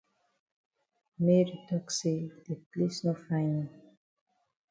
Mary 1.23 1.55
tok 1.67 1.85
say 1.97 2.19
de 2.45 2.53
place 2.71 2.99
no 3.05 3.13
fine 3.25 3.57
yi. 3.67 3.71